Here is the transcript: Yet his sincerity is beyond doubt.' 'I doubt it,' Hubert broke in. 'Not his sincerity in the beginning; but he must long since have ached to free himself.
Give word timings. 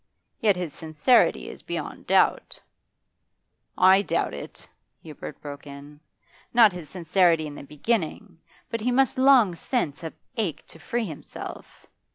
Yet 0.39 0.55
his 0.55 0.73
sincerity 0.73 1.47
is 1.47 1.61
beyond 1.61 2.07
doubt.' 2.07 2.59
'I 3.77 4.01
doubt 4.01 4.33
it,' 4.33 4.67
Hubert 5.03 5.39
broke 5.41 5.67
in. 5.67 5.99
'Not 6.55 6.73
his 6.73 6.89
sincerity 6.89 7.45
in 7.45 7.53
the 7.53 7.61
beginning; 7.61 8.39
but 8.71 8.81
he 8.81 8.91
must 8.91 9.19
long 9.19 9.53
since 9.53 10.01
have 10.01 10.15
ached 10.37 10.69
to 10.69 10.79
free 10.79 11.05
himself. 11.05 11.85